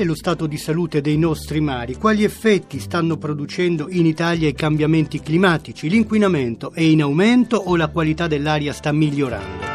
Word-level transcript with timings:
È 0.00 0.04
lo 0.04 0.14
stato 0.14 0.46
di 0.46 0.56
salute 0.56 1.02
dei 1.02 1.18
nostri 1.18 1.60
mari? 1.60 1.96
Quali 1.96 2.24
effetti 2.24 2.78
stanno 2.78 3.18
producendo 3.18 3.88
in 3.90 4.06
Italia 4.06 4.48
i 4.48 4.54
cambiamenti 4.54 5.20
climatici? 5.20 5.90
L'inquinamento 5.90 6.72
è 6.72 6.80
in 6.80 7.02
aumento 7.02 7.56
o 7.56 7.76
la 7.76 7.88
qualità 7.88 8.26
dell'aria 8.26 8.72
sta 8.72 8.92
migliorando? 8.92 9.66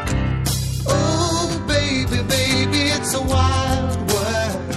Oh, 0.86 1.62
baby, 1.66 2.22
baby, 2.24 2.90
it's 2.90 3.14
a 3.14 3.20
wild 3.20 4.10
world. 4.10 4.76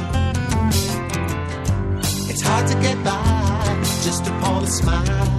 It's 2.30 2.44
hard 2.44 2.68
to 2.68 2.78
get 2.80 3.02
by 3.04 3.82
just 4.04 4.28
upon 4.28 4.64
a 4.64 4.68
smile. 4.68 5.39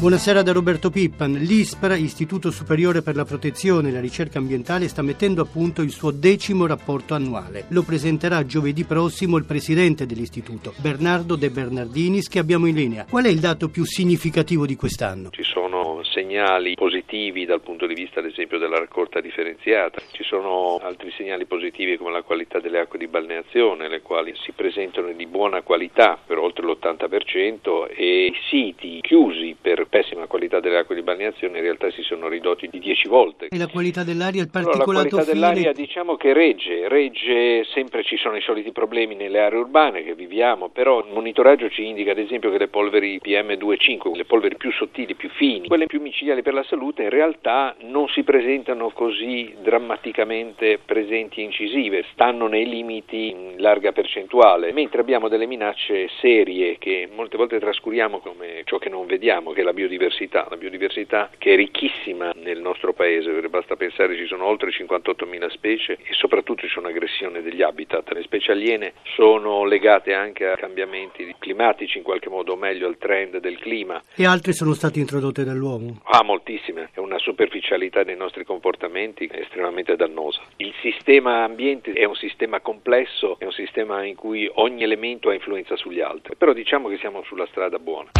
Buonasera 0.00 0.40
da 0.40 0.52
Roberto 0.52 0.88
Pippan. 0.88 1.34
L'ISPRA, 1.34 1.94
Istituto 1.94 2.50
Superiore 2.50 3.02
per 3.02 3.16
la 3.16 3.26
Protezione 3.26 3.90
e 3.90 3.92
la 3.92 4.00
Ricerca 4.00 4.38
Ambientale, 4.38 4.88
sta 4.88 5.02
mettendo 5.02 5.42
a 5.42 5.44
punto 5.44 5.82
il 5.82 5.90
suo 5.90 6.10
decimo 6.10 6.66
rapporto 6.66 7.12
annuale. 7.12 7.66
Lo 7.68 7.82
presenterà 7.82 8.46
giovedì 8.46 8.84
prossimo 8.84 9.36
il 9.36 9.44
presidente 9.44 10.06
dell'istituto, 10.06 10.72
Bernardo 10.80 11.36
De 11.36 11.50
Bernardinis, 11.50 12.30
che 12.30 12.38
abbiamo 12.38 12.64
in 12.64 12.76
linea. 12.76 13.04
Qual 13.10 13.24
è 13.24 13.28
il 13.28 13.40
dato 13.40 13.68
più 13.68 13.84
significativo 13.84 14.64
di 14.64 14.74
quest'anno? 14.74 15.28
Ci 15.32 15.42
sono 15.42 16.02
segnali 16.04 16.74
positivi 16.76 17.44
dal 17.44 17.60
punto 17.60 17.86
di 17.86 17.92
vista 17.92 18.20
ad 18.20 18.26
esempio 18.26 18.58
della 18.58 18.78
raccolta 18.78 19.20
differenziata, 19.20 20.00
ci 20.12 20.24
sono 20.24 20.80
altri 20.82 21.12
segnali 21.16 21.44
positivi 21.44 21.98
come 21.98 22.10
la 22.10 22.22
qualità 22.22 22.58
delle 22.58 22.80
acque 22.80 22.98
di 22.98 23.06
balneazione, 23.06 23.88
le 23.88 24.00
quali 24.00 24.32
si 24.42 24.52
presentano 24.52 25.12
di 25.12 25.26
buona 25.26 25.60
qualità 25.60 26.18
per 26.24 26.38
oltre 26.38 26.64
l'80% 26.64 27.88
e 27.94 28.26
i 28.26 28.34
siti 28.48 29.00
chiusi 29.02 29.56
per 29.60 29.88
pessima 29.90 30.26
qualità 30.26 30.60
delle 30.60 30.78
acque 30.78 30.94
di 30.94 31.02
balneazione 31.02 31.58
in 31.58 31.64
realtà 31.64 31.90
si 31.90 32.02
sono 32.02 32.28
ridotti 32.28 32.68
di 32.68 32.78
10 32.78 33.08
volte. 33.08 33.48
E 33.50 33.58
la 33.58 33.66
qualità 33.66 34.04
dell'aria, 34.04 34.42
il 34.42 34.48
Allora, 34.52 34.70
particolato 34.70 35.16
la 35.16 35.22
qualità 35.24 35.32
fine? 35.32 35.32
dell'aria 35.32 35.72
diciamo 35.72 36.16
che 36.16 36.32
regge, 36.32 36.88
regge 36.88 37.64
sempre 37.64 38.04
ci 38.04 38.16
sono 38.16 38.36
i 38.36 38.40
soliti 38.40 38.70
problemi 38.70 39.16
nelle 39.16 39.40
aree 39.40 39.58
urbane 39.58 40.04
che 40.04 40.14
viviamo, 40.14 40.68
però 40.68 41.00
il 41.00 41.12
monitoraggio 41.12 41.68
ci 41.68 41.84
indica 41.86 42.12
ad 42.12 42.18
esempio 42.18 42.50
che 42.50 42.58
le 42.58 42.68
polveri 42.68 43.20
PM2,5, 43.22 44.14
le 44.14 44.24
polveri 44.24 44.56
più 44.56 44.70
sottili, 44.72 45.14
più 45.14 45.28
fini, 45.30 45.66
quelle 45.66 45.86
più 45.86 46.00
micidiali 46.00 46.42
per 46.42 46.54
la 46.54 46.62
salute 46.62 47.02
in 47.02 47.10
realtà 47.10 47.74
non 47.80 48.06
si 48.08 48.22
presentano 48.22 48.90
così 48.90 49.54
drammaticamente 49.60 50.78
presenti 50.84 51.40
e 51.40 51.44
incisive, 51.44 52.04
stanno 52.12 52.46
nei 52.46 52.68
limiti 52.68 53.30
in 53.30 53.54
larga 53.56 53.90
percentuale, 53.90 54.72
mentre 54.72 55.00
abbiamo 55.00 55.28
delle 55.28 55.46
minacce 55.46 56.08
serie 56.20 56.78
che 56.78 57.08
molte 57.12 57.36
volte 57.36 57.58
trascuriamo 57.58 58.18
come 58.20 58.62
ciò 58.64 58.78
che 58.78 58.88
non 58.88 59.06
vediamo, 59.06 59.50
che 59.50 59.62
è 59.62 59.64
la 59.64 59.72
biodiversità, 59.80 60.46
la 60.50 60.56
biodiversità 60.56 61.30
che 61.38 61.54
è 61.54 61.56
ricchissima 61.56 62.32
nel 62.36 62.60
nostro 62.60 62.92
paese, 62.92 63.32
basta 63.48 63.76
pensare 63.76 64.16
ci 64.16 64.26
sono 64.26 64.44
oltre 64.44 64.70
58.000 64.70 65.50
specie 65.50 65.94
e 65.94 66.12
soprattutto 66.12 66.62
ci 66.62 66.68
sono 66.68 66.88
aggressioni 66.88 67.40
degli 67.40 67.62
habitat, 67.62 68.12
le 68.12 68.22
specie 68.22 68.52
aliene 68.52 68.92
sono 69.14 69.64
legate 69.64 70.12
anche 70.12 70.46
a 70.46 70.56
cambiamenti 70.56 71.34
climatici 71.38 71.96
in 71.96 72.04
qualche 72.04 72.28
modo, 72.28 72.52
o 72.52 72.56
meglio 72.56 72.86
al 72.86 72.98
trend 72.98 73.38
del 73.38 73.58
clima, 73.58 74.02
E 74.14 74.26
altre 74.26 74.52
sono 74.52 74.74
state 74.74 74.98
introdotte 74.98 75.44
dall'uomo. 75.44 76.00
Ah, 76.04 76.22
moltissime. 76.22 76.90
È 76.92 76.98
una 76.98 77.18
superficialità 77.18 78.02
dei 78.02 78.16
nostri 78.16 78.44
comportamenti 78.44 79.28
estremamente 79.32 79.96
dannosa. 79.96 80.42
Il 80.56 80.74
sistema 80.82 81.44
ambiente 81.44 81.92
è 81.92 82.04
un 82.04 82.16
sistema 82.16 82.60
complesso, 82.60 83.38
è 83.38 83.44
un 83.44 83.52
sistema 83.52 84.04
in 84.04 84.14
cui 84.14 84.50
ogni 84.54 84.82
elemento 84.82 85.30
ha 85.30 85.34
influenza 85.34 85.76
sugli 85.76 86.00
altri. 86.00 86.34
Però 86.36 86.52
diciamo 86.52 86.88
che 86.88 86.98
siamo 86.98 87.22
sulla 87.24 87.46
strada 87.46 87.78
buona. 87.78 88.10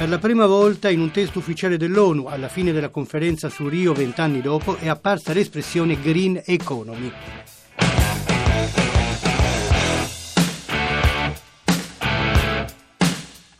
Per 0.00 0.08
la 0.08 0.16
prima 0.16 0.46
volta 0.46 0.88
in 0.88 0.98
un 0.98 1.10
testo 1.10 1.40
ufficiale 1.40 1.76
dell'ONU, 1.76 2.24
alla 2.24 2.48
fine 2.48 2.72
della 2.72 2.88
conferenza 2.88 3.50
su 3.50 3.68
Rio 3.68 3.92
vent'anni 3.92 4.40
dopo, 4.40 4.76
è 4.76 4.88
apparsa 4.88 5.34
l'espressione 5.34 6.00
Green 6.00 6.40
Economy. 6.42 7.12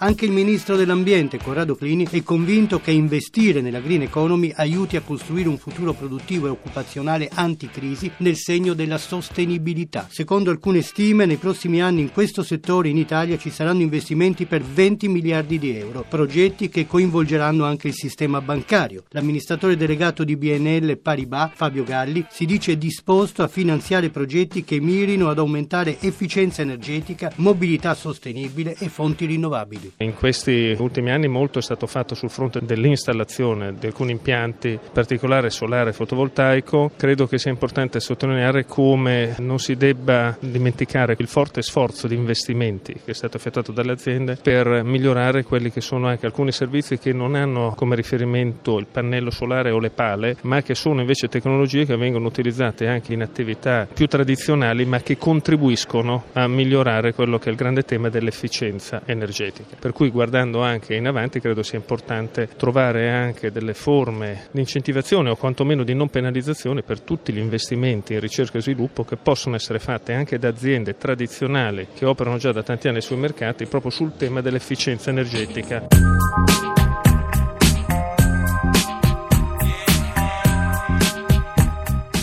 Anche 0.03 0.25
il 0.25 0.31
ministro 0.31 0.77
dell'Ambiente, 0.77 1.37
Corrado 1.37 1.75
Clini, 1.75 2.07
è 2.11 2.23
convinto 2.23 2.81
che 2.81 2.91
investire 2.91 3.61
nella 3.61 3.81
green 3.81 4.01
economy 4.01 4.51
aiuti 4.57 4.97
a 4.97 5.03
costruire 5.03 5.51
un 5.51 5.59
futuro 5.59 5.93
produttivo 5.93 6.47
e 6.47 6.51
occupazionale 6.51 7.29
anticrisi 7.31 8.11
nel 8.19 8.37
segno 8.37 8.73
della 8.73 8.97
sostenibilità. 8.97 10.07
Secondo 10.11 10.51
alcune 10.51 10.81
stime, 10.81 11.27
nei 11.27 11.37
prossimi 11.37 11.83
anni 11.83 12.01
in 12.01 12.13
questo 12.13 12.43
settore 12.43 12.89
in 12.89 12.97
Italia 12.97 13.37
ci 13.37 13.51
saranno 13.51 13.83
investimenti 13.83 14.47
per 14.47 14.63
20 14.63 15.07
miliardi 15.07 15.59
di 15.59 15.77
euro, 15.77 16.07
progetti 16.09 16.71
che 16.71 16.87
coinvolgeranno 16.87 17.67
anche 17.67 17.89
il 17.89 17.95
sistema 17.95 18.41
bancario. 18.41 19.05
L'amministratore 19.11 19.77
delegato 19.77 20.25
di 20.25 20.35
BNL 20.35 20.97
Paribas, 20.97 21.51
Fabio 21.55 21.85
Galli, 21.85 22.25
si 22.31 22.47
dice 22.47 22.79
disposto 22.79 23.43
a 23.43 23.49
finanziare 23.49 24.09
progetti 24.09 24.65
che 24.65 24.81
mirino 24.81 25.29
ad 25.29 25.39
aumentare 25.39 26.01
efficienza 26.01 26.63
energetica, 26.63 27.31
mobilità 27.37 27.93
sostenibile 27.93 28.75
e 28.79 28.89
fonti 28.89 29.27
rinnovabili. 29.27 29.90
In 29.99 30.15
questi 30.15 30.75
ultimi 30.79 31.11
anni 31.11 31.29
molto 31.29 31.59
è 31.59 31.63
stato 31.63 31.87
fatto 31.87 32.15
sul 32.15 32.31
fronte 32.31 32.61
dell'installazione 32.63 33.75
di 33.79 33.87
alcuni 33.87 34.13
impianti, 34.13 34.71
in 34.71 34.79
particolare 34.93 35.51
solare 35.51 35.91
e 35.91 35.93
fotovoltaico. 35.93 36.93
Credo 36.97 37.27
che 37.27 37.39
sia 37.39 37.51
importante 37.51 38.01
sottolineare 38.01 38.65
come 38.67 39.35
non 39.39 39.59
si 39.59 39.77
debba 39.77 40.37
dimenticare 40.41 41.15
il 41.19 41.27
forte 41.27 41.63
sforzo 41.63 42.07
di 42.07 42.15
investimenti 42.15 42.93
che 42.93 43.11
è 43.11 43.15
stato 43.15 43.37
effettuato 43.37 43.73
dalle 43.73 43.93
aziende 43.93 44.37
per 44.41 44.83
migliorare 44.85 45.45
quelli 45.45 45.71
che 45.71 45.81
sono 45.81 46.07
anche 46.09 46.27
alcuni 46.27 46.53
servizi 46.53 46.99
che 46.99 47.13
non 47.13 47.35
hanno 47.35 47.75
come 47.77 47.97
riferimento 47.97 48.79
il 48.79 48.87
pannello 48.91 49.31
solare 49.31 49.71
o 49.71 49.79
le 49.79 49.91
pale, 49.91 50.37
ma 50.43 50.63
che 50.63 50.75
sono 50.75 51.01
invece 51.01 51.29
tecnologie 51.29 51.85
che 51.85 51.97
vengono 51.97 52.27
utilizzate 52.27 52.87
anche 52.87 53.13
in 53.13 53.23
attività 53.23 53.87
più 53.93 54.07
tradizionali, 54.07 54.85
ma 54.85 55.01
che 55.01 55.17
contribuiscono 55.17 56.25
a 56.33 56.47
migliorare 56.47 57.15
quello 57.15 57.39
che 57.39 57.49
è 57.49 57.51
il 57.51 57.57
grande 57.57 57.83
tema 57.83 58.09
dell'efficienza 58.09 59.03
energetica. 59.05 59.77
Per 59.81 59.93
cui 59.93 60.11
guardando 60.11 60.61
anche 60.63 60.95
in 60.95 61.07
avanti 61.07 61.41
credo 61.41 61.63
sia 61.63 61.79
importante 61.79 62.51
trovare 62.55 63.09
anche 63.09 63.51
delle 63.51 63.73
forme 63.73 64.49
di 64.51 64.61
incentivazione 64.61 65.31
o 65.31 65.37
quantomeno 65.37 65.85
di 65.85 65.95
non 65.95 66.11
penalizzazione 66.11 66.83
per 66.83 67.01
tutti 67.01 67.33
gli 67.33 67.39
investimenti 67.39 68.13
in 68.13 68.21
ricerca 68.21 68.59
e 68.59 68.61
sviluppo 68.61 69.05
che 69.05 69.17
possono 69.17 69.55
essere 69.55 69.79
fatte 69.79 70.13
anche 70.13 70.39
da 70.39 70.49
aziende 70.49 70.99
tradizionali 70.99 71.89
che 71.95 72.05
operano 72.05 72.37
già 72.37 72.53
da 72.53 72.63
tanti 72.63 72.89
anni 72.89 73.01
sui 73.01 73.17
mercati 73.17 73.65
proprio 73.65 73.91
sul 73.91 74.17
tema 74.19 74.43
dell'efficienza 74.43 75.09
energetica. 75.09 75.87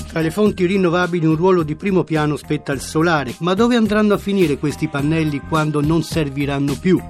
Tra 0.07 0.21
le 0.21 0.31
fonti 0.31 0.67
rinnovabili 0.67 1.25
un 1.25 1.35
ruolo 1.35 1.63
di 1.63 1.75
primo 1.75 2.03
piano 2.03 2.35
spetta 2.37 2.71
al 2.71 2.81
solare, 2.81 3.33
ma 3.39 3.55
dove 3.55 3.75
andranno 3.75 4.13
a 4.13 4.17
finire 4.19 4.57
questi 4.57 4.87
pannelli 4.87 5.41
quando 5.47 5.81
non 5.81 6.03
serviranno 6.03 6.75
più? 6.79 7.01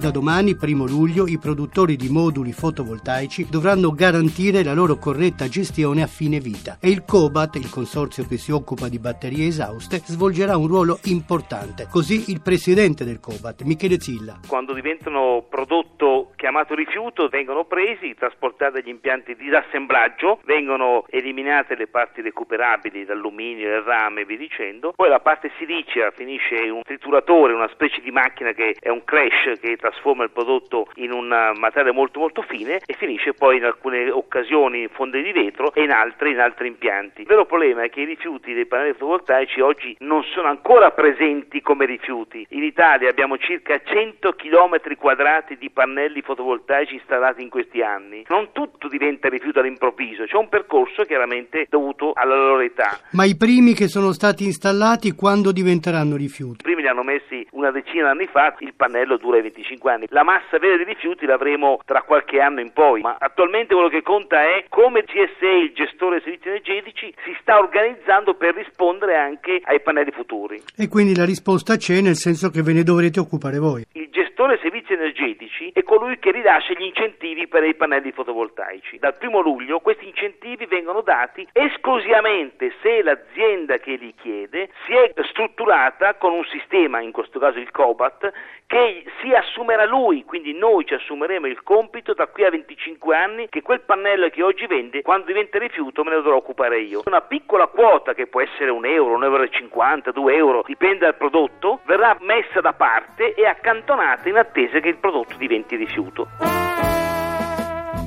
Da 0.00 0.10
domani, 0.10 0.56
primo 0.56 0.86
luglio, 0.86 1.26
i 1.26 1.36
produttori 1.36 1.94
di 1.94 2.08
moduli 2.08 2.52
fotovoltaici 2.52 3.48
dovranno 3.50 3.92
garantire 3.92 4.64
la 4.64 4.72
loro 4.72 4.96
corretta 4.96 5.46
gestione 5.46 6.00
a 6.00 6.06
fine 6.06 6.40
vita 6.40 6.78
e 6.80 6.88
il 6.88 7.04
COBAT, 7.04 7.56
il 7.56 7.68
consorzio 7.68 8.24
che 8.26 8.38
si 8.38 8.50
occupa 8.50 8.88
di 8.88 8.98
batterie 8.98 9.48
esauste, 9.48 10.00
svolgerà 10.02 10.56
un 10.56 10.68
ruolo 10.68 10.98
importante. 11.12 11.86
Così 11.90 12.30
il 12.32 12.40
presidente 12.40 13.04
del 13.04 13.20
COBAT, 13.20 13.60
Michele 13.64 14.00
Zilla. 14.00 14.40
quando 14.48 14.72
diventano 14.72 15.44
prodotto 15.50 16.32
chiamato 16.36 16.74
rifiuto 16.74 17.28
vengono 17.28 17.66
presi, 17.66 18.14
trasportati 18.14 18.78
agli 18.78 18.88
impianti 18.88 19.36
di 19.36 19.44
disassemblaggio, 19.44 20.40
vengono 20.46 21.04
eliminate 21.10 21.76
le 21.76 21.88
parti 21.88 22.22
recuperabili, 22.22 23.04
l'alluminio, 23.04 23.68
il 23.68 23.82
rame 23.82 24.22
e 24.22 24.36
dicendo, 24.38 24.94
poi 24.96 25.10
la 25.10 25.20
parte 25.20 25.50
silicea 25.58 26.10
finisce 26.12 26.54
in 26.54 26.72
un 26.72 26.82
trituratore, 26.84 27.52
una 27.52 27.68
specie 27.68 28.00
di 28.00 28.10
macchina 28.10 28.52
che 28.52 28.74
è 28.80 28.88
un 28.88 29.04
crash 29.04 29.60
che 29.60 29.76
trasforma 29.76 29.88
trasforma 30.00 30.24
il 30.24 30.30
prodotto 30.30 30.88
in 30.96 31.12
un 31.12 31.28
materiale 31.28 31.92
molto 31.92 32.18
molto 32.20 32.42
fine 32.42 32.80
e 32.86 32.94
finisce 32.94 33.34
poi 33.34 33.58
in 33.58 33.64
alcune 33.64 34.10
occasioni 34.10 34.82
in 34.82 34.88
fonde 34.88 35.22
di 35.22 35.32
vetro 35.32 35.72
e 35.74 35.82
in 35.82 35.90
altre 35.90 36.30
in 36.30 36.40
altri 36.40 36.68
impianti. 36.68 37.20
Il 37.22 37.26
vero 37.26 37.44
problema 37.44 37.82
è 37.82 37.90
che 37.90 38.00
i 38.00 38.04
rifiuti 38.04 38.54
dei 38.54 38.66
pannelli 38.66 38.92
fotovoltaici 38.92 39.60
oggi 39.60 39.96
non 40.00 40.22
sono 40.32 40.48
ancora 40.48 40.90
presenti 40.90 41.60
come 41.60 41.84
rifiuti. 41.84 42.46
In 42.50 42.64
Italia 42.64 43.10
abbiamo 43.10 43.36
circa 43.36 43.80
100 43.82 44.32
km 44.32 44.96
quadrati 44.96 45.56
di 45.58 45.70
pannelli 45.70 46.22
fotovoltaici 46.22 46.94
installati 46.94 47.42
in 47.42 47.50
questi 47.50 47.82
anni. 47.82 48.24
Non 48.28 48.50
tutto 48.52 48.88
diventa 48.88 49.28
rifiuto 49.28 49.60
all'improvviso, 49.60 50.24
c'è 50.24 50.36
un 50.36 50.48
percorso 50.48 51.04
chiaramente 51.04 51.66
dovuto 51.68 52.12
alla 52.14 52.36
loro 52.36 52.60
età. 52.60 52.98
Ma 53.12 53.24
i 53.24 53.36
primi 53.36 53.74
che 53.74 53.88
sono 53.88 54.12
stati 54.12 54.44
installati 54.44 55.12
quando 55.12 55.52
diventeranno 55.52 56.16
rifiuti? 56.16 56.60
I 56.60 56.62
primi 56.62 56.82
li 56.82 56.88
hanno 56.88 57.02
messi 57.02 57.46
una 57.52 57.70
decina 57.70 58.12
di 58.12 58.20
anni 58.20 58.26
fa, 58.26 58.54
il 58.60 58.74
pannello 58.74 59.16
dura 59.16 59.40
25 59.40 59.79
anni. 59.88 60.06
La 60.10 60.24
massa 60.24 60.58
vera 60.58 60.76
di 60.76 60.84
rifiuti 60.84 61.26
l'avremo 61.26 61.80
tra 61.84 62.02
qualche 62.02 62.40
anno 62.40 62.60
in 62.60 62.72
poi, 62.72 63.00
ma 63.00 63.16
attualmente 63.18 63.74
quello 63.74 63.88
che 63.88 64.02
conta 64.02 64.42
è 64.42 64.64
come 64.68 65.02
GSE, 65.02 65.46
il 65.46 65.72
gestore 65.74 66.16
dei 66.16 66.22
servizi 66.22 66.48
energetici, 66.48 67.14
si 67.24 67.36
sta 67.40 67.58
organizzando 67.58 68.34
per 68.34 68.54
rispondere 68.54 69.16
anche 69.16 69.60
ai 69.64 69.80
pannelli 69.80 70.10
futuri. 70.10 70.62
E 70.76 70.88
quindi 70.88 71.14
la 71.14 71.24
risposta 71.24 71.76
c'è 71.76 72.00
nel 72.00 72.16
senso 72.16 72.50
che 72.50 72.62
ve 72.62 72.72
ne 72.72 72.82
dovrete 72.82 73.20
occupare 73.20 73.58
voi. 73.58 73.84
Il 73.92 74.08
gestore 74.10 74.29
dei 74.48 74.58
servizi 74.58 74.92
energetici 74.92 75.70
è 75.72 75.82
colui 75.82 76.18
che 76.18 76.30
rilascia 76.30 76.72
gli 76.74 76.84
incentivi 76.84 77.46
per 77.46 77.64
i 77.64 77.74
pannelli 77.74 78.12
fotovoltaici. 78.12 78.98
Dal 78.98 79.16
1 79.20 79.40
luglio 79.40 79.80
questi 79.80 80.06
incentivi 80.06 80.66
vengono 80.66 81.00
dati 81.00 81.46
esclusivamente 81.52 82.72
se 82.82 83.02
l'azienda 83.02 83.78
che 83.78 83.96
li 83.96 84.14
chiede 84.20 84.70
si 84.86 84.94
è 84.94 85.12
strutturata 85.30 86.14
con 86.14 86.32
un 86.32 86.44
sistema, 86.44 87.00
in 87.00 87.12
questo 87.12 87.38
caso 87.38 87.58
il 87.58 87.70
COBAT, 87.70 88.32
che 88.66 89.04
si 89.20 89.32
assumerà 89.34 89.84
lui, 89.84 90.24
quindi 90.24 90.52
noi 90.52 90.86
ci 90.86 90.94
assumeremo 90.94 91.48
il 91.48 91.60
compito 91.64 92.14
da 92.14 92.28
qui 92.28 92.44
a 92.44 92.50
25 92.50 93.16
anni 93.16 93.48
che 93.48 93.62
quel 93.62 93.80
pannello 93.80 94.28
che 94.28 94.44
oggi 94.44 94.66
vende, 94.66 95.02
quando 95.02 95.26
diventa 95.26 95.58
rifiuto 95.58 96.04
me 96.04 96.10
ne 96.10 96.16
dovrò 96.16 96.36
occupare 96.36 96.78
io. 96.78 97.02
Una 97.06 97.20
piccola 97.20 97.66
quota 97.66 98.14
che 98.14 98.28
può 98.28 98.40
essere 98.40 98.70
un 98.70 98.86
euro, 98.86 99.14
un 99.14 99.24
euro 99.24 99.42
e 99.42 99.50
50, 99.50 100.12
due 100.12 100.36
euro, 100.36 100.62
dipende 100.64 100.98
dal 100.98 101.16
prodotto, 101.16 101.80
verrà 101.84 102.16
messa 102.20 102.60
da 102.60 102.72
parte 102.72 103.34
e 103.34 103.44
accantonata 103.44 104.28
in 104.30 104.36
attesa 104.36 104.80
che 104.80 104.88
il 104.88 104.96
prodotto 104.96 105.36
diventi 105.36 105.76
rifiuto. 105.76 106.28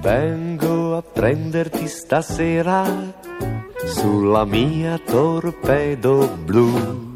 Vengo 0.02 0.98
a 0.98 1.02
prenderti 1.02 1.88
stasera 1.88 2.84
sulla 3.86 4.46
mia 4.46 4.98
torpedo 4.98 6.28
blu. 6.44 7.13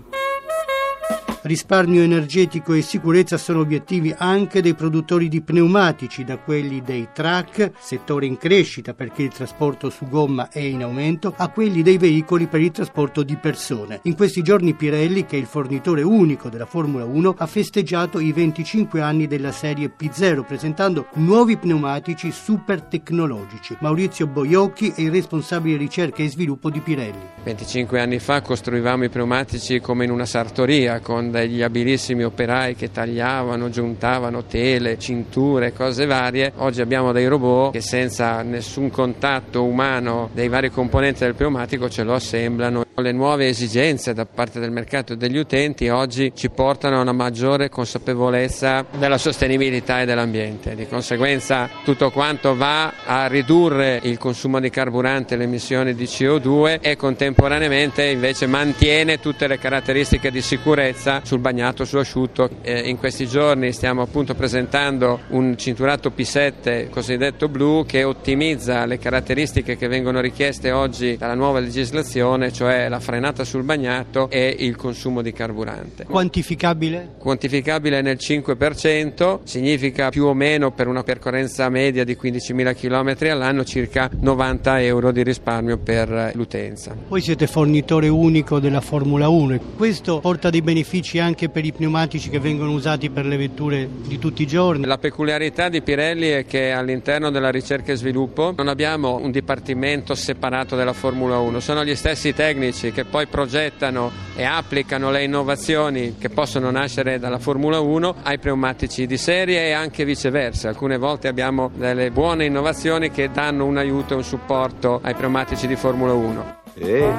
Risparmio 1.47 2.01
energetico 2.01 2.73
e 2.73 2.81
sicurezza 2.81 3.37
sono 3.37 3.61
obiettivi 3.61 4.13
anche 4.17 4.61
dei 4.61 4.73
produttori 4.73 5.29
di 5.29 5.39
pneumatici, 5.39 6.25
da 6.25 6.37
quelli 6.37 6.81
dei 6.81 7.07
truck, 7.13 7.71
settore 7.79 8.25
in 8.25 8.37
crescita 8.37 8.93
perché 8.93 9.23
il 9.23 9.31
trasporto 9.31 9.89
su 9.89 10.09
gomma 10.09 10.49
è 10.49 10.59
in 10.59 10.83
aumento, 10.83 11.33
a 11.37 11.47
quelli 11.47 11.83
dei 11.83 11.97
veicoli 11.97 12.47
per 12.47 12.59
il 12.59 12.71
trasporto 12.71 13.23
di 13.23 13.37
persone. 13.37 14.01
In 14.03 14.17
questi 14.17 14.41
giorni 14.41 14.73
Pirelli, 14.73 15.25
che 15.25 15.37
è 15.37 15.39
il 15.39 15.45
fornitore 15.45 16.01
unico 16.01 16.49
della 16.49 16.65
Formula 16.65 17.05
1, 17.05 17.35
ha 17.37 17.47
festeggiato 17.47 18.19
i 18.19 18.33
25 18.33 18.99
anni 18.99 19.25
della 19.25 19.53
serie 19.53 19.89
P0 19.97 20.43
presentando 20.45 21.07
nuovi 21.13 21.55
pneumatici 21.55 22.29
super 22.29 22.81
tecnologici. 22.81 23.77
Maurizio 23.79 24.27
Boiocchi 24.27 24.91
è 24.93 24.99
il 24.99 25.11
responsabile 25.11 25.77
ricerca 25.77 26.21
e 26.23 26.27
sviluppo 26.27 26.69
di 26.69 26.81
Pirelli. 26.81 27.35
25 27.45 28.01
anni 28.01 28.19
fa 28.19 28.41
costruivamo 28.41 29.05
i 29.05 29.09
pneumatici 29.09 29.79
come 29.79 30.03
in 30.03 30.11
una 30.11 30.25
sartoria 30.25 30.99
con 30.99 31.35
degli 31.39 31.61
abilissimi 31.61 32.23
operai 32.23 32.75
che 32.75 32.91
tagliavano, 32.91 33.69
giuntavano 33.69 34.43
tele, 34.45 34.97
cinture, 34.97 35.73
cose 35.73 36.05
varie. 36.05 36.53
Oggi 36.57 36.81
abbiamo 36.81 37.11
dei 37.11 37.27
robot 37.27 37.71
che 37.71 37.81
senza 37.81 38.41
nessun 38.41 38.89
contatto 38.89 39.63
umano 39.63 40.29
dei 40.33 40.47
vari 40.47 40.71
componenti 40.71 41.23
del 41.23 41.35
pneumatico 41.35 41.89
ce 41.89 42.03
lo 42.03 42.13
assemblano. 42.13 42.86
Le 42.99 43.11
nuove 43.11 43.47
esigenze 43.47 44.15
da 44.15 44.25
parte 44.25 44.59
del 44.59 44.71
mercato 44.71 45.13
e 45.13 45.17
degli 45.17 45.37
utenti 45.37 45.87
oggi 45.87 46.31
ci 46.33 46.49
portano 46.49 46.97
a 46.97 47.01
una 47.01 47.11
maggiore 47.11 47.69
consapevolezza 47.69 48.87
della 48.97 49.19
sostenibilità 49.19 50.01
e 50.01 50.05
dell'ambiente. 50.05 50.73
Di 50.73 50.87
conseguenza 50.87 51.69
tutto 51.83 52.09
quanto 52.09 52.55
va 52.55 52.93
a 53.05 53.27
ridurre 53.27 53.99
il 54.01 54.17
consumo 54.17 54.59
di 54.59 54.71
carburante 54.71 55.35
e 55.35 55.37
le 55.37 55.43
emissioni 55.43 55.93
di 55.93 56.05
CO2 56.05 56.79
e 56.81 56.95
contemporaneamente 56.95 58.03
invece 58.03 58.47
mantiene 58.47 59.19
tutte 59.19 59.45
le 59.45 59.59
caratteristiche 59.59 60.31
di 60.31 60.41
sicurezza 60.41 61.21
sul 61.23 61.37
bagnato, 61.37 61.85
su 61.85 61.97
asciutto. 61.97 62.49
In 62.63 62.97
questi 62.97 63.27
giorni 63.27 63.73
stiamo 63.73 64.01
appunto 64.01 64.33
presentando 64.33 65.19
un 65.27 65.55
cinturato 65.55 66.11
P7 66.17 66.89
cosiddetto 66.89 67.47
blu 67.47 67.85
che 67.85 68.03
ottimizza 68.03 68.87
le 68.87 68.97
caratteristiche 68.97 69.77
che 69.77 69.87
vengono 69.87 70.19
richieste 70.19 70.71
oggi 70.71 71.15
dalla 71.15 71.35
nuova 71.35 71.59
legislazione, 71.59 72.51
cioè 72.51 72.85
la 72.89 72.99
frenata 72.99 73.43
sul 73.43 73.63
bagnato 73.63 74.29
e 74.29 74.55
il 74.59 74.75
consumo 74.75 75.21
di 75.21 75.31
carburante. 75.33 76.05
Quantificabile? 76.05 77.15
Quantificabile 77.17 78.01
nel 78.01 78.17
5%, 78.19 79.39
significa 79.43 80.09
più 80.09 80.25
o 80.25 80.33
meno 80.33 80.71
per 80.71 80.87
una 80.87 81.03
percorrenza 81.03 81.69
media 81.69 82.03
di 82.03 82.17
15.000 82.19 82.75
km 82.75 83.29
all'anno 83.31 83.63
circa 83.63 84.09
90 84.13 84.81
euro 84.81 85.11
di 85.11 85.23
risparmio 85.23 85.77
per 85.77 86.31
l'utenza. 86.33 86.95
Voi 87.07 87.21
siete 87.21 87.47
fornitore 87.47 88.07
unico 88.07 88.59
della 88.59 88.81
Formula 88.81 89.29
1 89.29 89.53
e 89.53 89.59
questo 89.75 90.19
porta 90.19 90.49
dei 90.49 90.61
benefici 90.61 91.19
anche 91.19 91.49
per 91.49 91.65
i 91.65 91.71
pneumatici 91.71 92.29
che 92.29 92.39
vengono 92.39 92.71
usati 92.71 93.09
per 93.09 93.25
le 93.25 93.37
vetture 93.37 93.87
di 94.07 94.19
tutti 94.19 94.43
i 94.43 94.47
giorni. 94.47 94.85
La 94.85 94.97
peculiarità 94.97 95.69
di 95.69 95.81
Pirelli 95.81 96.29
è 96.29 96.45
che 96.45 96.71
all'interno 96.71 97.29
della 97.29 97.49
ricerca 97.49 97.91
e 97.91 97.95
sviluppo 97.95 98.53
non 98.55 98.67
abbiamo 98.67 99.17
un 99.17 99.31
dipartimento 99.31 100.15
separato 100.15 100.75
della 100.75 100.93
Formula 100.93 101.37
1, 101.39 101.59
sono 101.59 101.83
gli 101.83 101.95
stessi 101.95 102.33
tecnici 102.77 102.91
che 102.91 103.05
poi 103.05 103.25
progettano 103.25 104.11
e 104.35 104.43
applicano 104.43 105.09
le 105.09 105.23
innovazioni 105.23 106.15
che 106.17 106.29
possono 106.29 106.69
nascere 106.69 107.17
dalla 107.19 107.39
Formula 107.39 107.79
1 107.79 108.15
ai 108.23 108.37
pneumatici 108.37 109.07
di 109.07 109.17
serie 109.17 109.67
e 109.67 109.71
anche 109.71 110.05
viceversa. 110.05 110.69
Alcune 110.69 110.97
volte 110.97 111.27
abbiamo 111.27 111.71
delle 111.73 112.11
buone 112.11 112.45
innovazioni 112.45 113.09
che 113.09 113.31
danno 113.31 113.65
un 113.65 113.77
aiuto 113.77 114.13
e 114.13 114.17
un 114.17 114.23
supporto 114.23 114.99
ai 115.01 115.15
pneumatici 115.15 115.65
di 115.67 115.75
Formula 115.75 116.13
1. 116.13 116.55
E 116.75 117.11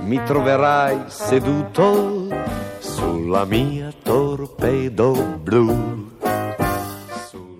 mi 0.00 0.22
troverai 0.24 1.02
seduto 1.08 2.28
sulla 2.78 3.44
mia 3.44 3.92
torpedo 4.02 5.38
blu. 5.42 6.13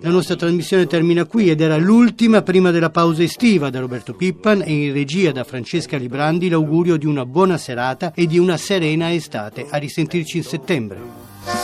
La 0.05 0.11
nostra 0.11 0.35
trasmissione 0.35 0.85
termina 0.85 1.25
qui 1.25 1.49
ed 1.49 1.61
era 1.61 1.77
l'ultima 1.77 2.43
prima 2.43 2.69
della 2.69 2.91
pausa 2.91 3.23
estiva 3.23 3.71
da 3.71 3.79
Roberto 3.79 4.13
Pippan 4.13 4.61
e 4.61 4.71
in 4.71 4.93
regia 4.93 5.31
da 5.31 5.43
Francesca 5.43 5.97
Librandi 5.97 6.47
l'augurio 6.47 6.95
di 6.95 7.07
una 7.07 7.25
buona 7.25 7.57
serata 7.57 8.13
e 8.13 8.27
di 8.27 8.37
una 8.37 8.55
serena 8.55 9.11
estate. 9.11 9.65
A 9.67 9.77
risentirci 9.77 10.37
in 10.37 10.43
settembre. 10.43 10.99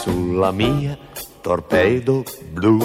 Sulla 0.01 0.51
mia 0.51 0.97
torpedo 1.39 2.23
blu. 2.51 2.79